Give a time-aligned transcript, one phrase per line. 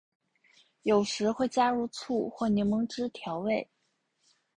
[0.81, 3.69] 有时会加入醋或柠檬汁调味。